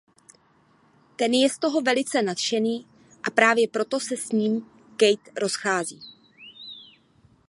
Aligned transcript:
Ten 1.15 1.33
je 1.33 1.49
z 1.49 1.57
toho 1.57 1.81
velice 1.81 2.21
nadšený 2.21 2.87
a 3.27 3.31
právě 3.31 3.67
proto 3.67 3.99
se 3.99 4.17
s 4.17 4.29
ním 4.31 4.61
Kate 4.97 5.31
rozchází. 5.39 5.99